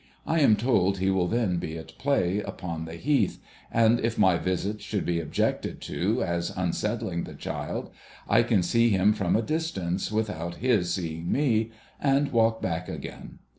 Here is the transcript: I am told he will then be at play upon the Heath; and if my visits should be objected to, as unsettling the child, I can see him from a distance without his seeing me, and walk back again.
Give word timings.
I 0.25 0.39
am 0.39 0.55
told 0.55 0.97
he 0.97 1.11
will 1.11 1.27
then 1.27 1.57
be 1.57 1.77
at 1.77 1.95
play 1.99 2.39
upon 2.41 2.85
the 2.85 2.95
Heath; 2.95 3.39
and 3.71 3.99
if 3.99 4.17
my 4.17 4.35
visits 4.35 4.83
should 4.83 5.05
be 5.05 5.19
objected 5.19 5.79
to, 5.81 6.23
as 6.23 6.51
unsettling 6.57 7.25
the 7.25 7.35
child, 7.35 7.91
I 8.27 8.41
can 8.41 8.63
see 8.63 8.89
him 8.89 9.13
from 9.13 9.35
a 9.35 9.43
distance 9.43 10.11
without 10.11 10.55
his 10.55 10.91
seeing 10.91 11.31
me, 11.31 11.69
and 11.99 12.31
walk 12.31 12.63
back 12.63 12.89
again. 12.89 13.37